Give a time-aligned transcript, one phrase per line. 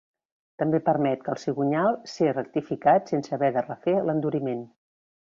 [0.61, 4.65] També permet que el cigonyal ser rectificat sense haver de refer l'enduriment.